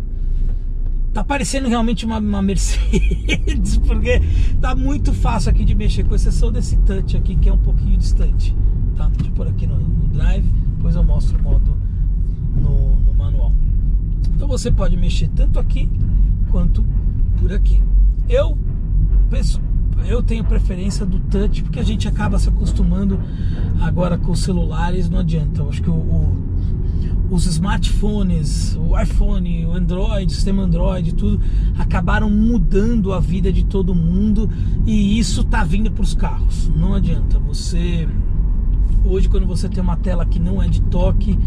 Tá 1.17 1.23
parecendo 1.23 1.67
realmente 1.67 2.05
uma, 2.05 2.19
uma, 2.19 2.43
Mercedes, 2.43 3.75
porque 3.87 4.21
tá 4.61 4.75
muito 4.75 5.11
fácil 5.11 5.49
aqui 5.49 5.65
de 5.65 5.73
mexer, 5.73 6.03
com 6.03 6.13
exceção 6.13 6.51
desse 6.51 6.77
touch 6.77 7.17
aqui 7.17 7.35
que 7.35 7.49
é 7.49 7.51
um 7.51 7.57
pouquinho 7.57 7.97
distante. 7.97 8.55
Tá? 8.95 9.09
Deixa 9.09 9.31
eu 9.31 9.33
pôr 9.33 9.47
aqui 9.47 9.65
no, 9.65 9.79
no 9.79 10.09
drive, 10.09 10.45
depois 10.75 10.95
eu 10.95 11.03
mostro 11.03 11.39
o 11.39 11.41
modo 11.41 11.75
no, 12.55 12.97
no 12.97 13.15
manual. 13.15 13.51
Então 14.35 14.47
você 14.47 14.69
pode 14.69 14.95
mexer 14.95 15.27
tanto 15.29 15.57
aqui 15.57 15.89
quanto 16.51 16.85
por 17.41 17.51
aqui. 17.51 17.81
Eu 18.29 18.55
penso, 19.27 19.59
eu 20.05 20.21
tenho 20.21 20.43
preferência 20.43 21.03
do 21.03 21.19
touch 21.19 21.63
porque 21.63 21.79
a 21.79 21.83
gente 21.83 22.07
acaba 22.07 22.37
se 22.37 22.47
acostumando 22.47 23.19
agora 23.81 24.19
com 24.19 24.33
os 24.33 24.43
celulares, 24.43 25.09
não 25.09 25.17
adianta. 25.17 25.61
Eu 25.61 25.69
acho 25.69 25.81
que 25.81 25.89
o, 25.89 25.95
o 25.95 26.56
os 27.29 27.45
smartphones, 27.45 28.75
o 28.75 28.97
iPhone, 28.99 29.65
o 29.65 29.73
Android, 29.73 30.31
o 30.31 30.35
sistema 30.35 30.63
Android, 30.63 31.13
tudo 31.13 31.41
acabaram 31.77 32.29
mudando 32.29 33.13
a 33.13 33.19
vida 33.19 33.51
de 33.51 33.65
todo 33.65 33.93
mundo 33.93 34.49
e 34.85 35.19
isso 35.19 35.43
tá 35.43 35.63
vindo 35.63 35.91
para 35.91 36.03
os 36.03 36.13
carros. 36.13 36.69
Não 36.75 36.93
adianta. 36.93 37.37
Você 37.39 38.07
hoje 39.03 39.29
quando 39.29 39.45
você 39.45 39.67
tem 39.69 39.81
uma 39.81 39.97
tela 39.97 40.25
que 40.25 40.39
não 40.39 40.61
é 40.61 40.67
de 40.67 40.81
toque, 40.83 41.37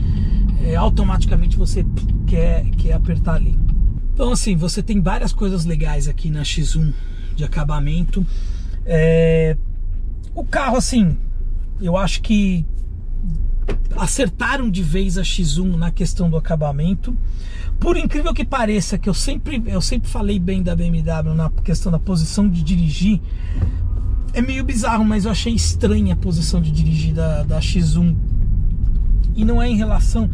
é, 0.62 0.76
automaticamente 0.76 1.56
você 1.56 1.84
quer 2.26 2.64
quer 2.70 2.92
apertar 2.92 3.34
ali. 3.34 3.58
Então 4.12 4.32
assim, 4.32 4.56
você 4.56 4.82
tem 4.82 5.00
várias 5.00 5.32
coisas 5.32 5.64
legais 5.64 6.08
aqui 6.08 6.30
na 6.30 6.42
X1 6.42 6.92
de 7.34 7.44
acabamento. 7.44 8.26
É, 8.84 9.56
o 10.34 10.44
carro 10.44 10.76
assim, 10.76 11.16
eu 11.80 11.96
acho 11.96 12.20
que 12.20 12.66
acertaram 13.96 14.70
de 14.70 14.82
vez 14.82 15.18
a 15.18 15.22
X1 15.22 15.76
na 15.76 15.90
questão 15.90 16.30
do 16.30 16.36
acabamento. 16.36 17.16
Por 17.78 17.96
incrível 17.96 18.32
que 18.34 18.44
pareça, 18.44 18.98
que 18.98 19.08
eu 19.08 19.14
sempre, 19.14 19.62
eu 19.66 19.80
sempre 19.80 20.08
falei 20.08 20.38
bem 20.38 20.62
da 20.62 20.76
BMW 20.76 21.34
na 21.34 21.50
questão 21.50 21.90
da 21.90 21.98
posição 21.98 22.48
de 22.48 22.62
dirigir, 22.62 23.20
é 24.32 24.40
meio 24.40 24.62
bizarro, 24.62 25.04
mas 25.04 25.24
eu 25.24 25.30
achei 25.30 25.52
estranha 25.52 26.14
a 26.14 26.16
posição 26.16 26.60
de 26.60 26.70
dirigir 26.70 27.14
da, 27.14 27.42
da 27.42 27.58
X1. 27.58 28.14
E 29.34 29.44
não 29.44 29.60
é 29.60 29.68
em 29.68 29.76
relação. 29.76 30.30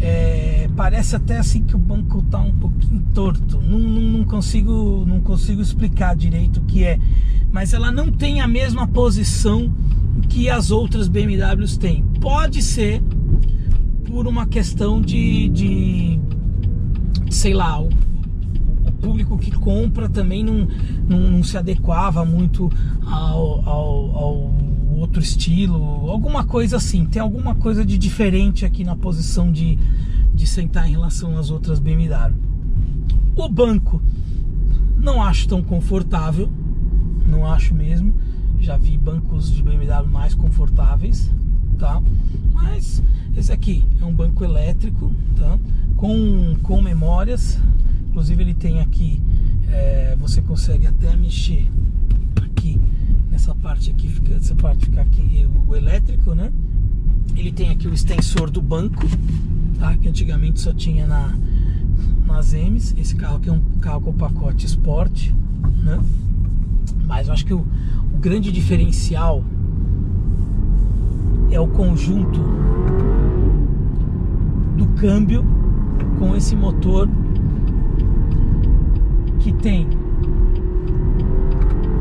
É, 0.00 0.68
parece 0.76 1.16
até 1.16 1.38
assim 1.38 1.62
que 1.62 1.74
o 1.74 1.78
banco 1.78 2.22
tá 2.22 2.38
um 2.38 2.52
pouquinho 2.52 3.02
torto. 3.14 3.60
Não, 3.60 3.78
não, 3.78 4.02
não, 4.18 4.24
consigo, 4.24 5.04
não 5.06 5.20
consigo 5.20 5.62
explicar 5.62 6.14
direito 6.14 6.60
o 6.60 6.64
que 6.64 6.84
é. 6.84 6.98
Mas 7.52 7.72
ela 7.72 7.90
não 7.90 8.12
tem 8.12 8.40
a 8.40 8.46
mesma 8.46 8.86
posição 8.86 9.72
que 10.28 10.48
as 10.48 10.70
outras 10.70 11.08
BMWs 11.08 11.76
têm. 11.76 12.04
Pode 12.20 12.62
ser 12.62 13.02
por 14.04 14.26
uma 14.26 14.46
questão 14.46 15.00
de, 15.00 15.48
de 15.48 16.20
sei 17.30 17.54
lá, 17.54 17.80
o, 17.80 17.88
o, 18.86 18.92
público 19.00 19.38
que 19.38 19.50
compra 19.52 20.08
também 20.08 20.44
não, 20.44 20.68
não, 21.08 21.30
não 21.30 21.42
se 21.42 21.56
adequava 21.56 22.24
muito 22.24 22.70
ao, 23.06 23.68
ao, 23.68 24.16
ao, 24.16 24.54
outro 24.98 25.22
estilo, 25.22 26.10
alguma 26.10 26.44
coisa 26.44 26.76
assim. 26.76 27.06
Tem 27.06 27.22
alguma 27.22 27.54
coisa 27.54 27.84
de 27.84 27.96
diferente 27.96 28.66
aqui 28.66 28.84
na 28.84 28.94
posição 28.94 29.50
de, 29.50 29.78
de 30.34 30.46
sentar 30.46 30.88
em 30.88 30.92
relação 30.92 31.38
às 31.38 31.50
outras 31.50 31.78
BMW. 31.78 32.34
O 33.36 33.48
banco 33.48 34.02
não 34.96 35.22
acho 35.22 35.48
tão 35.48 35.62
confortável, 35.62 36.50
não 37.26 37.50
acho 37.50 37.74
mesmo. 37.74 38.12
Já 38.60 38.76
vi 38.76 38.96
bancos 38.96 39.50
de 39.50 39.62
BMW 39.62 40.06
mais 40.06 40.34
confortáveis, 40.34 41.30
tá? 41.78 42.00
Mas 42.52 43.02
esse 43.36 43.50
aqui 43.52 43.84
é 44.00 44.04
um 44.04 44.12
banco 44.12 44.44
elétrico, 44.44 45.10
tá? 45.36 45.58
Com, 45.96 46.56
com 46.62 46.80
memórias. 46.80 47.58
Inclusive 48.08 48.42
ele 48.42 48.54
tem 48.54 48.80
aqui, 48.80 49.22
é, 49.68 50.16
você 50.20 50.42
consegue 50.42 50.86
até 50.86 51.16
mexer 51.16 51.68
aqui 52.36 52.78
nessa 53.30 53.54
parte 53.54 53.90
aqui, 53.90 54.08
fica, 54.08 54.34
essa 54.34 54.54
parte 54.54 54.86
fica 54.86 55.00
aqui 55.00 55.48
o 55.66 55.74
elétrico, 55.74 56.34
né? 56.34 56.52
Ele 57.36 57.52
tem 57.52 57.70
aqui 57.70 57.88
o 57.88 57.94
extensor 57.94 58.50
do 58.50 58.60
banco, 58.60 59.06
tá? 59.78 59.96
Que 59.96 60.08
antigamente 60.08 60.60
só 60.60 60.72
tinha 60.72 61.06
na 61.06 61.34
nas 62.26 62.52
M's. 62.52 62.94
Esse 62.96 63.14
carro 63.16 63.36
aqui 63.36 63.48
é 63.48 63.52
um 63.52 63.60
carro 63.80 64.00
com 64.00 64.12
pacote 64.12 64.66
Sport, 64.66 65.30
né? 65.82 66.00
Mas 67.06 67.28
eu 67.28 67.34
acho 67.34 67.44
que 67.44 67.52
o, 67.54 67.66
o 68.14 68.18
grande 68.18 68.52
diferencial 68.52 69.44
é 71.50 71.58
o 71.58 71.66
conjunto 71.66 72.40
do 74.76 74.86
câmbio 75.00 75.44
com 76.18 76.36
esse 76.36 76.54
motor 76.54 77.08
que 79.38 79.52
tem 79.52 79.88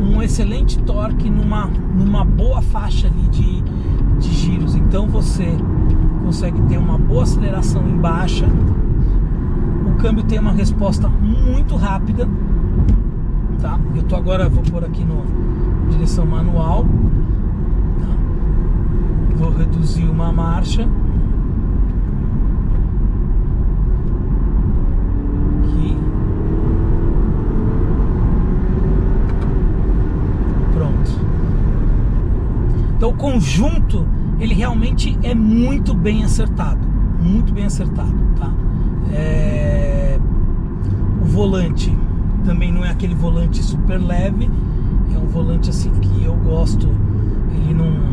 um 0.01 0.21
excelente 0.21 0.77
torque 0.79 1.29
numa, 1.29 1.67
numa 1.67 2.23
boa 2.23 2.61
faixa 2.61 3.07
ali 3.07 3.27
de, 3.29 3.61
de 4.19 4.33
giros. 4.33 4.75
Então 4.75 5.07
você 5.07 5.47
consegue 6.23 6.61
ter 6.63 6.77
uma 6.77 6.97
boa 6.97 7.23
aceleração 7.23 7.87
em 7.87 7.97
baixa. 7.97 8.45
O 9.87 9.95
câmbio 9.95 10.23
tem 10.23 10.39
uma 10.39 10.51
resposta 10.51 11.07
muito 11.07 11.75
rápida 11.75 12.27
tá? 13.59 13.79
Eu 13.95 14.03
tô 14.03 14.15
agora, 14.15 14.49
vou 14.49 14.63
pôr 14.63 14.83
aqui 14.83 15.03
no 15.03 15.23
direção 15.89 16.25
manual, 16.25 16.86
tá? 18.00 19.38
vou 19.38 19.51
reduzir 19.51 20.05
uma 20.05 20.31
marcha. 20.31 20.88
Pronto. 30.74 31.12
Então 32.96 33.10
o 33.10 33.13
conjunto, 33.13 34.05
ele 34.39 34.53
realmente 34.53 35.17
é 35.24 35.36
muito 35.36 35.93
bem 35.93 36.24
acertado, 36.24 36.79
muito 37.22 37.53
bem 37.53 37.65
acertado, 37.65 38.15
tá? 38.38 38.50
É... 39.12 40.17
O 41.22 41.25
volante 41.25 41.93
também 42.46 42.72
não 42.72 42.86
é 42.86 42.89
aquele 42.89 43.13
volante 43.13 43.62
super 43.62 43.98
leve, 44.00 44.50
é 45.15 45.17
um 45.17 45.27
volante 45.27 45.69
assim 45.69 45.89
que 45.91 46.23
eu 46.23 46.35
gosto. 46.35 46.87
Ele 47.53 47.73
não 47.73 48.09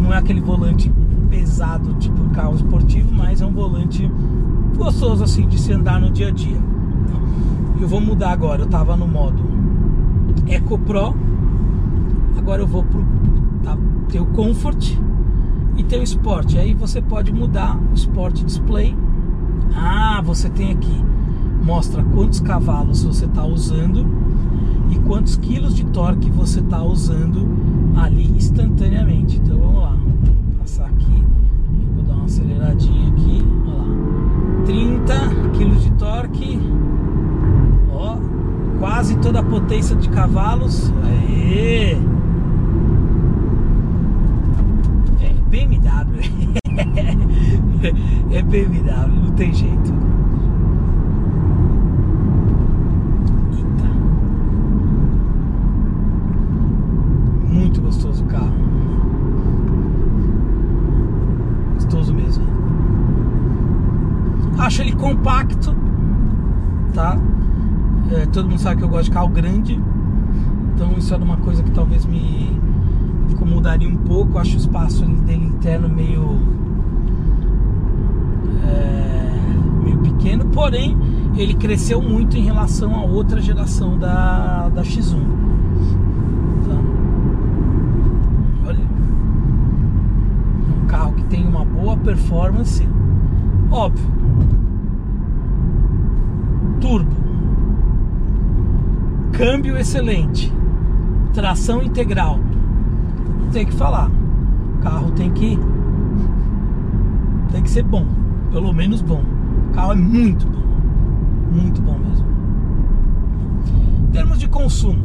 não 0.00 0.12
é 0.14 0.18
aquele 0.18 0.40
volante 0.40 0.92
pesado 1.28 1.94
tipo 1.94 2.30
carro 2.30 2.54
esportivo, 2.54 3.10
mas 3.12 3.40
é 3.40 3.46
um 3.46 3.52
volante 3.52 4.10
gostoso 4.76 5.24
assim 5.24 5.46
de 5.48 5.58
se 5.58 5.72
andar 5.72 6.00
no 6.00 6.10
dia 6.10 6.28
a 6.28 6.30
dia. 6.30 6.60
Eu 7.80 7.88
vou 7.88 8.00
mudar 8.00 8.30
agora, 8.30 8.62
eu 8.62 8.66
tava 8.66 8.96
no 8.96 9.06
modo 9.06 9.42
Eco 10.46 10.78
Pro, 10.78 11.14
agora 12.38 12.62
eu 12.62 12.66
vou 12.66 12.84
pro 12.84 13.04
tá, 13.62 13.76
ter 14.08 14.20
o 14.20 14.26
Comfort 14.26 14.96
e 15.76 15.82
ter 15.82 15.98
o 15.98 16.02
Sport. 16.02 16.56
Aí 16.56 16.72
você 16.74 17.02
pode 17.02 17.32
mudar 17.32 17.78
o 17.90 17.94
Sport 17.94 18.44
Display. 18.44 18.96
Ah, 19.74 20.22
você 20.24 20.48
tem 20.48 20.72
aqui 20.72 21.04
mostra 21.66 22.04
quantos 22.14 22.38
cavalos 22.38 23.02
você 23.02 23.24
está 23.24 23.44
usando 23.44 24.06
e 24.90 24.98
quantos 25.06 25.36
quilos 25.36 25.74
de 25.74 25.84
torque 25.86 26.30
você 26.30 26.60
está 26.60 26.82
usando 26.82 27.46
ali 27.96 28.30
instantaneamente. 28.36 29.38
Então 29.38 29.58
vamos 29.58 29.82
lá, 29.82 29.96
Vou 29.96 30.58
passar 30.60 30.86
aqui 30.86 31.26
aceleradinha 32.26 33.08
aqui, 33.08 33.42
olha 33.66 33.76
lá. 33.78 33.84
30 34.66 35.14
kg 35.56 35.76
de 35.76 35.90
torque. 35.92 36.58
Ó, 37.92 38.16
quase 38.78 39.16
toda 39.18 39.40
a 39.40 39.42
potência 39.42 39.96
de 39.96 40.08
cavalos. 40.10 40.92
Aê! 41.04 41.92
É 45.22 45.34
BMW. 45.48 46.20
é 48.32 48.42
BMW, 48.42 49.24
não 49.24 49.30
tem 49.32 49.54
jeito. 49.54 49.94
Eita. 53.56 53.88
Muito 57.52 57.80
gostoso 57.80 58.24
o 58.24 58.26
carro. 58.26 58.66
Gostoso 61.76 62.12
mesmo. 62.12 62.56
Acho 64.58 64.82
ele 64.82 64.92
compacto, 64.92 65.76
tá? 66.92 67.16
É, 68.10 68.25
todo 68.36 68.50
mundo 68.50 68.60
sabe 68.60 68.76
que 68.76 68.84
eu 68.84 68.88
gosto 68.90 69.04
de 69.04 69.12
carro 69.12 69.30
grande. 69.30 69.80
Então 70.74 70.92
isso 70.98 71.14
era 71.14 71.24
uma 71.24 71.38
coisa 71.38 71.62
que 71.62 71.70
talvez 71.70 72.04
me 72.04 72.50
incomodaria 73.30 73.88
um 73.88 73.96
pouco. 73.96 74.38
Acho 74.38 74.56
o 74.56 74.58
espaço 74.58 75.06
dele 75.06 75.46
interno 75.46 75.88
meio 75.88 76.38
é, 78.62 79.82
meio 79.82 79.98
pequeno, 80.00 80.44
porém 80.50 80.94
ele 81.34 81.54
cresceu 81.54 82.02
muito 82.02 82.36
em 82.36 82.42
relação 82.42 82.94
à 82.94 83.04
outra 83.04 83.40
geração 83.40 83.98
da, 83.98 84.68
da 84.68 84.82
X1. 84.82 85.18
Tá? 86.68 86.78
Olha, 88.66 88.84
um 90.82 90.86
carro 90.86 91.14
que 91.14 91.24
tem 91.24 91.42
uma 91.42 91.64
boa 91.64 91.96
performance, 91.96 92.86
óbvio, 93.70 94.04
turbo, 96.82 97.15
câmbio 99.36 99.76
excelente, 99.76 100.50
tração 101.34 101.82
integral, 101.82 102.40
tem 103.52 103.66
que 103.66 103.74
falar, 103.74 104.10
o 104.78 104.82
carro 104.82 105.10
tem 105.10 105.30
que 105.30 105.58
tem 107.52 107.62
que 107.62 107.70
ser 107.70 107.82
bom 107.82 108.06
pelo 108.50 108.72
menos 108.72 109.02
bom. 109.02 109.22
O 109.70 109.74
carro 109.74 109.92
é 109.92 109.96
muito 109.96 110.46
bom, 110.46 110.62
muito 111.52 111.82
bom 111.82 111.98
mesmo. 111.98 112.26
Em 114.08 114.10
termos 114.12 114.38
de 114.38 114.48
consumo, 114.48 115.02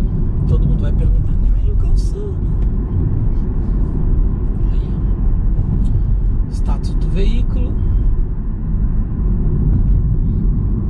todo 0.47 0.65
mundo 0.65 0.81
vai 0.81 0.93
perguntar, 0.93 1.33
e 1.65 1.71
o 1.71 1.75
consumo? 1.75 2.37
Aí, 4.71 4.89
Status 6.51 6.93
do 6.95 7.09
veículo. 7.09 7.73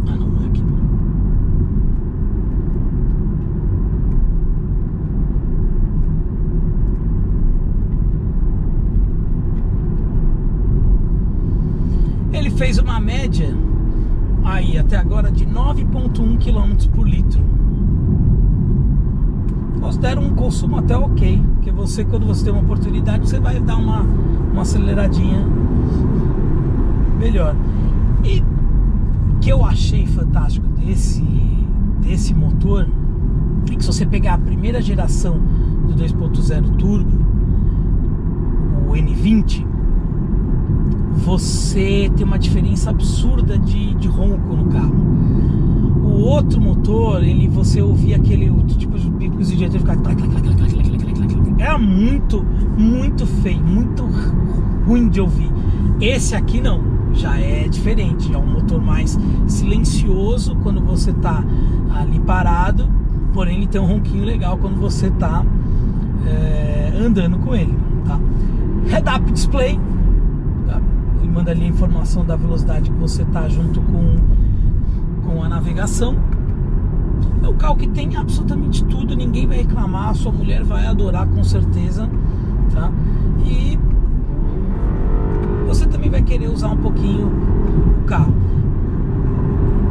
Ah 0.07 0.15
não, 0.15 0.27
não 0.27 0.43
é 0.43 0.48
aqui. 0.48 0.63
Ele 12.33 12.50
fez 12.62 12.77
uma 12.77 13.00
média 13.00 13.58
aí 14.44 14.77
até 14.77 14.96
agora 14.96 15.32
de 15.32 15.48
9.1 15.48 16.38
km 16.38 16.91
por 16.91 17.10
litro. 17.10 17.41
Considero 19.80 20.22
um 20.22 20.36
consumo 20.36 20.77
até 20.77 20.96
ok, 20.96 21.41
porque 21.56 21.72
você 21.72 22.06
quando 22.06 22.27
você 22.27 22.44
tem 22.44 22.53
uma 22.53 22.62
oportunidade 22.62 23.27
você 23.27 23.39
vai 23.39 23.60
dar 23.60 23.77
uma, 23.77 24.01
uma 24.01 24.62
aceleradinha 24.62 25.44
melhor. 27.18 27.56
E 28.24 28.41
o 28.41 29.39
que 29.39 29.51
eu 29.51 29.65
achei 29.65 30.06
fantástico 30.06 30.68
desse 30.68 31.24
desse 32.00 32.32
motor 32.36 32.88
é 33.72 33.75
que 33.75 33.82
se 33.82 33.91
você 33.91 34.06
pegar 34.06 34.36
a 34.36 34.38
primeira 34.38 34.80
geração 34.84 35.41
do 35.88 35.96
2.0 35.96 36.78
turbo, 36.78 37.26
o 38.88 38.91
N20, 38.91 39.65
você 41.23 42.12
tem 42.15 42.25
uma 42.25 42.39
diferença 42.39 42.89
absurda 42.89 43.57
de, 43.57 43.95
de 43.95 44.07
ronco 44.07 44.55
no 44.55 44.65
carro. 44.65 44.95
O 46.03 46.21
outro 46.23 46.60
motor, 46.60 47.23
ele 47.23 47.47
você 47.47 47.81
ouvia 47.81 48.15
aquele 48.15 48.51
tipo 48.67 48.97
de 48.97 49.10
bicos 49.10 49.49
de 49.49 49.55
diretor 49.57 49.79
ficar 49.79 49.95
era 51.62 51.77
muito, 51.77 52.43
muito 52.77 53.25
feio, 53.25 53.62
muito 53.62 54.03
ruim 54.86 55.07
de 55.10 55.21
ouvir. 55.21 55.51
Esse 55.99 56.36
aqui 56.36 56.60
não, 56.60 56.81
já 57.13 57.38
é 57.38 57.67
diferente, 57.67 58.34
é 58.34 58.38
um 58.38 58.47
motor 58.47 58.81
mais 58.81 59.17
silencioso 59.47 60.55
quando 60.63 60.81
você 60.81 61.13
tá 61.13 61.43
ali 61.95 62.19
parado, 62.19 62.89
porém 63.31 63.57
ele 63.57 63.67
tem 63.67 63.79
um 63.79 63.86
ronquinho 63.86 64.25
legal 64.25 64.57
quando 64.57 64.79
você 64.79 65.12
tá 65.12 65.45
é, 66.25 66.93
andando 66.99 67.38
com 67.38 67.55
ele, 67.55 67.77
tá? 68.05 68.19
Head-up 68.88 69.31
display, 69.31 69.79
manda 71.27 71.51
ali 71.51 71.65
a 71.65 71.67
informação 71.67 72.25
da 72.25 72.36
velocidade 72.36 72.89
que 72.89 72.97
você 72.97 73.23
está 73.23 73.47
junto 73.47 73.81
com, 73.81 74.15
com 75.25 75.43
a 75.43 75.49
navegação. 75.49 76.15
É 77.43 77.47
um 77.47 77.55
carro 77.55 77.75
que 77.75 77.88
tem 77.88 78.15
absolutamente 78.15 78.84
tudo, 78.86 79.15
ninguém 79.15 79.47
vai 79.47 79.57
reclamar, 79.57 80.13
sua 80.15 80.31
mulher 80.31 80.63
vai 80.63 80.86
adorar 80.86 81.27
com 81.27 81.43
certeza, 81.43 82.10
tá? 82.73 82.91
E 83.45 83.79
você 85.67 85.86
também 85.86 86.10
vai 86.10 86.21
querer 86.21 86.49
usar 86.49 86.69
um 86.69 86.77
pouquinho 86.77 87.27
o 88.01 88.03
carro. 88.05 88.34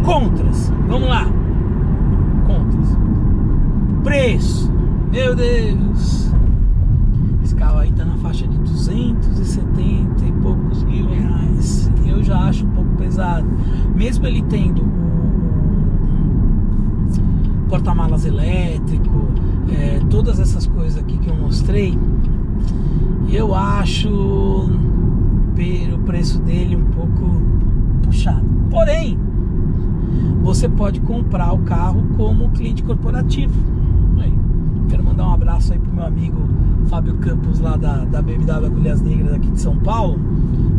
Contras, 0.04 0.72
vamos 0.88 1.08
lá. 1.08 1.26
Contras. 2.46 2.98
Preço, 4.04 4.72
meu 5.10 5.34
Deus. 5.34 6.29
Carro 7.60 7.78
aí 7.80 7.92
tá 7.92 8.06
na 8.06 8.16
faixa 8.16 8.48
de 8.48 8.56
270 8.56 10.24
e 10.24 10.32
poucos 10.40 10.82
mil 10.82 11.06
reais. 11.06 11.90
Eu 12.06 12.22
já 12.22 12.38
acho 12.38 12.64
um 12.64 12.70
pouco 12.70 12.96
pesado. 12.96 13.46
Mesmo 13.94 14.26
ele 14.26 14.42
tendo 14.48 14.80
o 14.80 14.90
porta-malas 17.68 18.24
elétrico, 18.24 19.28
é, 19.70 20.00
todas 20.08 20.40
essas 20.40 20.66
coisas 20.66 20.98
aqui 20.98 21.18
que 21.18 21.28
eu 21.28 21.36
mostrei, 21.36 21.98
eu 23.30 23.54
acho 23.54 24.08
o 24.08 25.98
preço 26.06 26.40
dele 26.40 26.76
um 26.76 26.86
pouco 26.86 27.42
puxado. 28.02 28.48
Porém, 28.70 29.18
você 30.42 30.66
pode 30.66 30.98
comprar 31.00 31.52
o 31.52 31.58
carro 31.58 32.02
como 32.16 32.48
cliente 32.48 32.82
corporativo. 32.82 33.52
Quero 34.88 35.04
mandar 35.04 35.28
um 35.28 35.34
abraço 35.34 35.74
aí 35.74 35.78
pro 35.78 35.92
meu 35.92 36.06
amigo 36.06 36.59
Fábio 36.90 37.14
Campos 37.18 37.61
lá 37.61 37.76
da, 37.76 38.05
da 38.05 38.20
BMW 38.20 38.66
Agulhas 38.66 39.00
Negras 39.00 39.33
aqui 39.33 39.48
de 39.48 39.61
São 39.61 39.76
Paulo, 39.76 40.18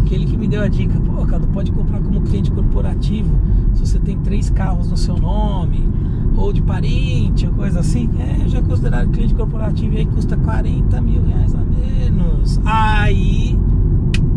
que 0.06 0.13
ele 0.13 0.26
que 0.26 0.36
me 0.36 0.45
deu 0.45 0.62
a 0.62 0.67
dica, 0.67 1.00
pô, 1.00 1.26
cara, 1.26 1.41
pode 1.54 1.71
comprar 1.71 2.02
como 2.02 2.19
cliente 2.21 2.52
corporativo 2.52 3.34
se 3.74 3.88
você 3.88 3.97
tem 3.97 4.17
três 4.19 4.50
carros 4.50 4.89
no 4.89 4.97
seu 4.97 5.15
nome, 5.15 5.88
ou 6.36 6.52
de 6.52 6.62
parente, 6.62 7.47
ou 7.47 7.54
coisa 7.54 7.80
assim, 7.80 8.10
é, 8.19 8.45
já 8.50 8.62
considerado 8.62 9.10
cliente 9.10 9.34
corporativo 9.34 9.95
e 9.95 10.00
aí 10.00 10.06
custa 10.06 10.36
40 10.36 11.00
mil 11.00 11.24
reais 11.24 11.56
a 11.56 11.60
menos. 11.60 12.60
Aí 12.65 13.58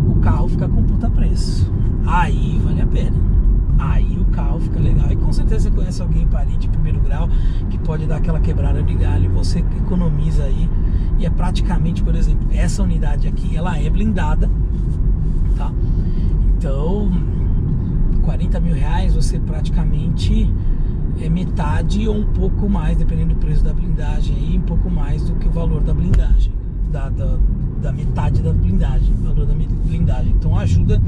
o 0.06 0.20
carro 0.20 0.48
fica 0.48 0.68
com 0.68 0.80
puta 0.84 1.10
preço. 1.10 1.68
Aí 2.06 2.60
vale 2.64 2.82
a 2.82 2.86
pena. 2.86 3.16
Aí 3.80 4.16
o 4.16 4.24
carro 4.26 4.60
fica 4.60 4.78
legal. 4.78 5.10
E 5.10 5.16
com 5.16 5.32
certeza 5.32 5.68
você 5.68 5.70
conhece 5.74 6.00
alguém 6.00 6.24
parente 6.26 6.58
de 6.58 6.68
primeiro 6.68 7.00
grau 7.00 7.28
que 7.68 7.78
pode 7.78 8.06
dar 8.06 8.16
aquela 8.16 8.38
quebrada 8.38 8.80
de 8.80 8.94
galho 8.94 9.24
e 9.24 9.28
você 9.28 9.58
economiza 9.58 10.44
aí 10.44 10.68
e 11.18 11.26
é 11.26 11.30
praticamente, 11.30 12.02
por 12.02 12.14
exemplo, 12.14 12.48
essa 12.52 12.82
unidade 12.82 13.28
aqui, 13.28 13.56
ela 13.56 13.78
é 13.78 13.88
blindada, 13.88 14.50
tá? 15.56 15.72
Então, 16.56 17.10
40 18.22 18.60
mil 18.60 18.74
reais 18.74 19.14
você 19.14 19.38
praticamente 19.38 20.50
é 21.20 21.28
metade 21.28 22.08
ou 22.08 22.16
um 22.16 22.26
pouco 22.26 22.68
mais, 22.68 22.96
dependendo 22.96 23.34
do 23.34 23.40
preço 23.40 23.62
da 23.62 23.72
blindagem 23.72 24.34
aí, 24.36 24.58
um 24.58 24.62
pouco 24.62 24.90
mais 24.90 25.22
do 25.22 25.34
que 25.36 25.46
o 25.46 25.50
valor 25.50 25.82
da 25.82 25.94
blindagem, 25.94 26.52
da, 26.90 27.08
da, 27.08 27.38
da 27.80 27.92
metade 27.92 28.42
da 28.42 28.52
blindagem, 28.52 29.14
valor 29.22 29.46
da 29.46 29.54
blindagem. 29.54 30.32
Então 30.32 30.58
ajuda, 30.58 31.00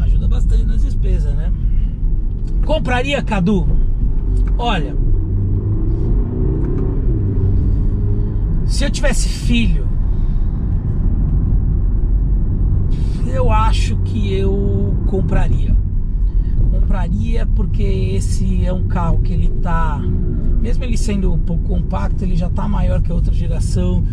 ajuda 0.00 0.28
bastante 0.28 0.64
nas 0.64 0.82
despesas, 0.82 1.34
né? 1.34 1.52
Compraria, 2.64 3.22
Cadu? 3.22 3.66
Olha, 4.56 4.96
Se 8.74 8.84
eu 8.84 8.90
tivesse 8.90 9.28
filho, 9.28 9.86
eu 13.32 13.48
acho 13.48 13.96
que 13.98 14.34
eu 14.34 14.96
compraria. 15.06 15.76
Compraria 16.72 17.46
porque 17.46 17.84
esse 17.84 18.66
é 18.66 18.72
um 18.72 18.88
carro 18.88 19.18
que 19.18 19.32
ele 19.32 19.48
tá, 19.62 20.00
mesmo 20.60 20.82
ele 20.82 20.96
sendo 20.96 21.32
um 21.32 21.38
pouco 21.38 21.62
compacto, 21.68 22.24
ele 22.24 22.34
já 22.34 22.50
tá 22.50 22.66
maior 22.66 23.00
que 23.00 23.12
a 23.12 23.14
outra 23.14 23.32
geração. 23.32 24.04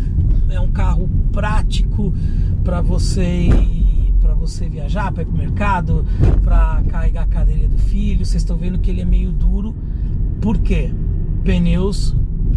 É 0.48 0.60
um 0.60 0.70
carro 0.70 1.10
prático 1.32 2.14
para 2.62 2.80
você 2.80 3.48
para 4.20 4.32
você 4.32 4.68
viajar, 4.68 5.10
para 5.10 5.24
ir 5.24 5.26
pro 5.26 5.36
mercado, 5.36 6.06
para 6.40 6.84
carregar 6.88 7.22
a 7.24 7.26
cadeira 7.26 7.66
do 7.66 7.78
filho. 7.78 8.24
Vocês 8.24 8.42
estão 8.42 8.56
vendo 8.56 8.78
que 8.78 8.92
ele 8.92 9.00
é 9.00 9.04
meio 9.04 9.32
duro. 9.32 9.74
Por 10.40 10.56
quê? 10.58 10.94
Pneus 11.42 12.14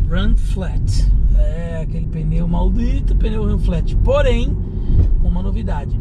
run 0.10 0.36
flat. 0.36 1.12
É 1.38 1.82
aquele 1.82 2.08
pneu 2.08 2.48
maldito, 2.48 3.16
pneu 3.16 3.46
run 3.46 3.60
flat. 3.60 3.96
Porém, 3.98 4.56
com 5.22 5.28
uma 5.28 5.42
novidade. 5.42 6.00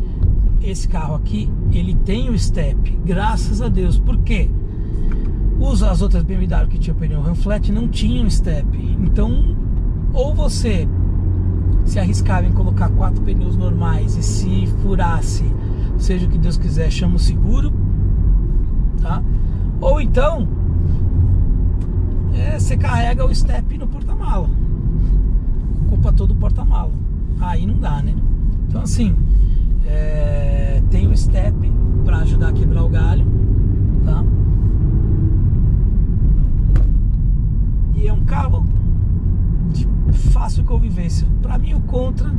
Esse 0.62 0.88
carro 0.88 1.14
aqui, 1.14 1.50
ele 1.72 1.94
tem 1.94 2.30
o 2.30 2.38
step, 2.38 2.98
graças 3.04 3.60
a 3.60 3.68
Deus. 3.68 3.98
Por 3.98 4.18
quê? 4.18 4.48
As 5.90 6.02
outras 6.02 6.22
BMW 6.22 6.68
que 6.68 6.78
tinham 6.78 6.96
pneu 6.96 7.20
run 7.20 7.34
flat 7.34 7.72
não 7.72 7.88
tinham 7.88 8.28
step. 8.28 8.66
Então, 9.02 9.56
ou 10.12 10.34
você 10.34 10.86
se 11.84 11.98
arriscava 11.98 12.46
em 12.46 12.52
colocar 12.52 12.88
quatro 12.90 13.22
pneus 13.22 13.56
normais 13.56 14.16
e 14.16 14.22
se 14.22 14.66
furasse, 14.82 15.44
seja 15.98 16.26
o 16.26 16.30
que 16.30 16.38
Deus 16.38 16.56
quiser, 16.56 16.90
chama 16.90 17.16
o 17.16 17.18
seguro, 17.18 17.72
tá? 19.00 19.22
Ou 19.80 20.00
então 20.00 20.48
é, 22.34 22.58
você 22.58 22.76
carrega 22.76 23.24
o 23.24 23.34
step 23.34 23.78
no 23.78 23.86
porta-mala, 23.86 24.48
ocupa 25.86 26.12
todo 26.12 26.32
o 26.32 26.36
porta-mala, 26.36 26.92
aí 27.40 27.66
não 27.66 27.78
dá, 27.78 28.02
né? 28.02 28.14
Então 28.68 28.82
assim, 28.82 29.14
é, 29.86 30.82
tem 30.90 31.06
o 31.06 31.16
step 31.16 31.54
para 32.04 32.18
ajudar 32.18 32.48
a 32.48 32.52
quebrar 32.52 32.84
o 32.84 32.88
galho, 32.88 33.24
tá? 34.04 34.24
E 37.96 38.06
é 38.06 38.12
um 38.12 38.24
carro 38.24 38.64
de 39.72 39.86
fácil 40.30 40.64
convivência. 40.64 41.26
Para 41.40 41.58
mim, 41.58 41.74
o 41.74 41.80
contra 41.80 42.30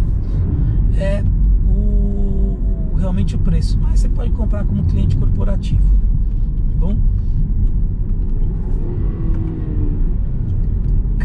é 0.97 1.23
o, 1.67 2.95
realmente 2.97 3.35
o 3.35 3.39
preço, 3.39 3.79
mas 3.81 4.01
você 4.01 4.09
pode 4.09 4.31
comprar 4.31 4.65
como 4.65 4.83
cliente 4.83 5.15
corporativo. 5.15 5.81
Tá 5.81 6.77
bom? 6.79 6.97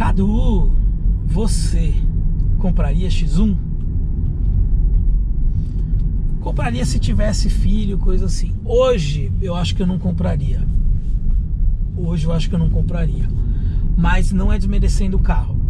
Cadu, 0.01 0.71
você 1.27 1.93
compraria 2.57 3.07
X1? 3.07 3.55
Compraria 6.41 6.87
se 6.87 6.99
tivesse 6.99 7.51
filho, 7.51 7.99
coisa 7.99 8.25
assim. 8.25 8.55
Hoje 8.65 9.31
eu 9.43 9.55
acho 9.55 9.77
que 9.77 9.83
eu 9.83 9.87
não 9.87 9.99
compraria. 9.99 10.67
Hoje 11.95 12.25
eu 12.25 12.33
acho 12.33 12.49
que 12.49 12.55
eu 12.55 12.59
não 12.59 12.71
compraria. 12.71 13.29
Mas 13.95 14.33
não 14.33 14.51
é 14.51 14.57
desmerecendo 14.57 15.19
o 15.19 15.21
carro 15.21 15.61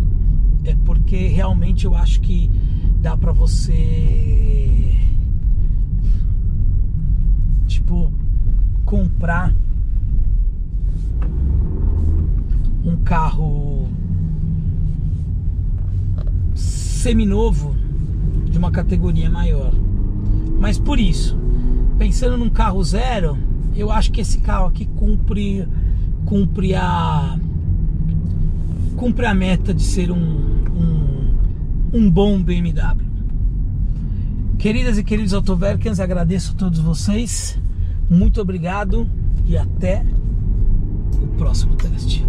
é 0.65 0.77
porque 0.85 1.27
realmente 1.27 1.85
eu 1.85 1.97
acho 1.97 2.21
que 2.21 2.49
dá 3.01 3.17
para 3.17 3.33
você 3.33 4.97
tipo 7.67 8.13
comprar 8.85 9.53
um 12.85 12.97
carro 12.99 13.89
seminovo 17.01 17.75
de 18.51 18.59
uma 18.59 18.71
categoria 18.71 19.31
maior. 19.31 19.73
Mas 20.59 20.79
por 20.79 21.01
isso, 21.01 21.37
pensando 21.99 22.37
num 22.37 22.51
carro 22.51 22.83
zero, 22.85 23.39
eu 23.75 23.91
acho 23.91 24.13
que 24.13 24.21
esse 24.21 24.39
carro 24.41 24.67
aqui 24.67 24.85
cumpre 24.85 25.67
cumpre 26.27 26.75
a 26.75 27.39
cumpre 28.97 29.25
a 29.25 29.35
meta 29.35 29.73
de 29.73 29.83
ser 29.83 30.11
um 30.11 30.51
um 31.93 32.09
bom 32.09 32.41
BMW. 32.41 33.05
Queridas 34.59 34.99
e 34.99 35.03
queridos 35.03 35.35
Autoverkens, 35.35 35.99
agradeço 35.99 36.53
a 36.53 36.59
todos 36.59 36.79
vocês. 36.79 37.59
Muito 38.09 38.41
obrigado 38.41 39.09
e 39.47 39.57
até 39.57 40.05
o 41.21 41.27
próximo 41.39 41.75
teste. 41.75 42.25